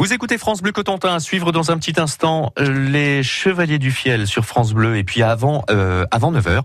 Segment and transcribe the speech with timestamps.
[0.00, 4.26] Vous écoutez France Bleu Cotentin, suivre dans un petit instant euh, les Chevaliers du Fiel
[4.26, 4.96] sur France Bleu.
[4.96, 6.62] Et puis avant, euh, avant 9h,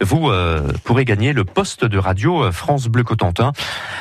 [0.00, 3.52] vous euh, pourrez gagner le poste de radio France Bleu Cotentin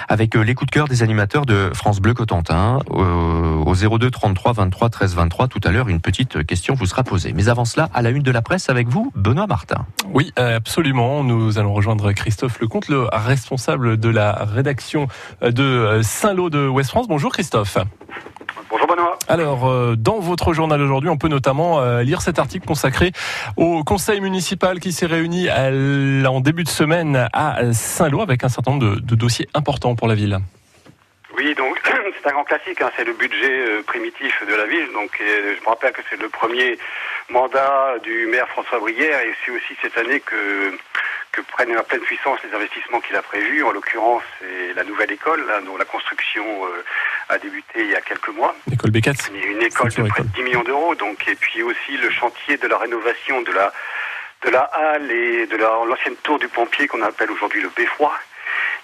[0.09, 5.13] avec les de cœur des animateurs de France Bleu Cotentin au 02 33 23 13
[5.13, 5.47] 23.
[5.47, 7.33] Tout à l'heure, une petite question vous sera posée.
[7.33, 9.85] Mais avant cela, à la une de la presse avec vous, Benoît Martin.
[10.11, 11.23] Oui, absolument.
[11.23, 15.07] Nous allons rejoindre Christophe Lecomte, le responsable de la rédaction
[15.43, 17.07] de Saint-Lô de West France.
[17.07, 17.77] Bonjour Christophe.
[18.69, 19.17] Bonjour Benoît.
[19.27, 23.11] Alors, euh, dans votre journal aujourd'hui, on peut notamment euh, lire cet article consacré
[23.57, 28.71] au conseil municipal qui s'est réuni en début de semaine à Saint-Lô avec un certain
[28.71, 30.39] nombre de, dossiers importants pour la ville.
[31.37, 31.81] Oui, donc
[32.21, 34.87] c'est un grand classique, hein, c'est le budget euh, primitif de la ville.
[34.93, 36.77] Donc je me rappelle que c'est le premier
[37.29, 40.73] mandat du maire François Brière et c'est aussi cette année que
[41.31, 43.63] que prennent à pleine puissance les investissements qu'il a prévus.
[43.63, 46.83] En l'occurrence, c'est la nouvelle école, dont la construction euh,
[47.31, 48.53] a débuté il y a quelques mois.
[48.67, 50.95] L'école B4 Une école de près de 10 millions d'euros.
[50.95, 53.71] Donc, et puis aussi le chantier de la rénovation de la,
[54.43, 58.13] de la halle et de l'ancienne tour du pompier qu'on appelle aujourd'hui le Beffroi.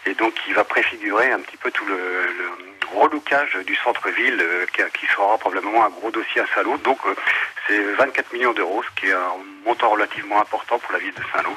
[0.06, 4.66] Et donc, il va préfigurer un petit peu tout le, le relookage du centre-ville euh,
[4.94, 6.78] qui, sera probablement un gros dossier à Saint-Lô.
[6.78, 7.16] Donc, euh,
[7.68, 9.34] c'est 24 millions d'euros, ce qui est un
[9.66, 11.52] montant relativement important pour la ville de Saint-Lô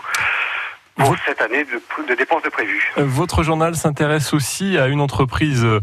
[1.04, 2.92] pour cette année de, dépenses de prévues.
[2.98, 5.80] Euh, votre journal s'intéresse aussi à une entreprise euh,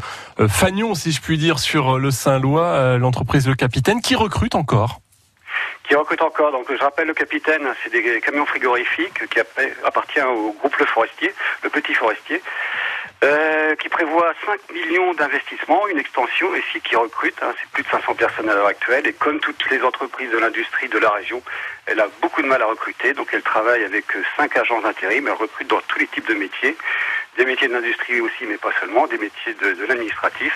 [0.47, 4.99] fagnon, si je puis dire, sur le Saint-Lois, l'entreprise Le Capitaine, qui recrute encore
[5.87, 6.51] qui recrute encore.
[6.51, 9.39] Donc je rappelle le capitaine, c'est des camions frigorifiques qui
[9.85, 12.41] appartient au groupe Le Forestier, le Petit Forestier,
[13.23, 17.89] euh, qui prévoit 5 millions d'investissements, une extension ici qui recrute, hein, c'est plus de
[17.89, 21.41] 500 personnes à l'heure actuelle, et comme toutes les entreprises de l'industrie de la région,
[21.85, 24.05] elle a beaucoup de mal à recruter, donc elle travaille avec
[24.37, 26.77] 5 agences d'intérim, elle recrute dans tous les types de métiers,
[27.37, 30.55] des métiers de l'industrie aussi, mais pas seulement, des métiers de l'administratif.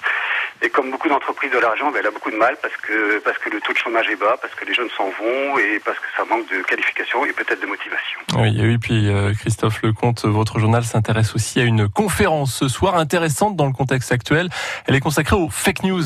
[0.62, 3.38] Et comme beaucoup d'entreprises de l'argent, ben, elle a beaucoup de mal parce que, parce
[3.40, 5.98] que le taux de chômage est bas, parce que les jeunes s'en vont et parce
[5.98, 8.20] que ça manque de qualification et peut-être de motivation.
[8.38, 12.96] Oui, oui puis euh, Christophe Lecomte, votre journal s'intéresse aussi à une conférence ce soir
[12.96, 14.50] intéressante dans le contexte actuel.
[14.88, 16.04] Elle est consacrée aux fake news.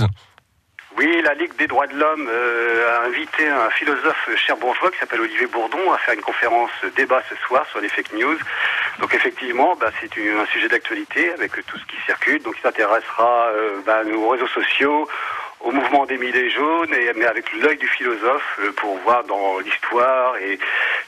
[0.97, 5.19] Oui, la Ligue des droits de l'homme euh, a invité un philosophe cher-bourgeois qui s'appelle
[5.19, 8.37] Olivier Bourdon à faire une conférence débat ce soir sur les fake news.
[8.99, 12.41] Donc effectivement, bah, c'est un sujet d'actualité avec tout ce qui circule.
[12.43, 15.07] Donc il s'intéressera euh, bah, aux réseaux sociaux,
[15.61, 19.59] au mouvement des Mille jaunes, et, mais avec l'œil du philosophe euh, pour voir dans
[19.59, 20.59] l'histoire et,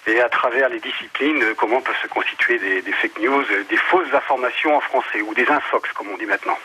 [0.08, 4.14] et, à travers les disciplines comment peuvent se constituer des, des fake news, des fausses
[4.14, 6.58] informations en français ou des infox comme on dit maintenant.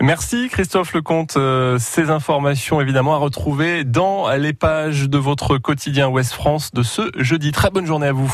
[0.00, 1.36] Merci Christophe Lecomte.
[1.36, 6.82] Euh, ces informations évidemment à retrouver dans les pages de votre quotidien Ouest France de
[6.82, 7.52] ce jeudi.
[7.52, 8.32] Très bonne journée à vous.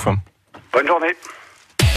[0.73, 1.17] Bonne journée.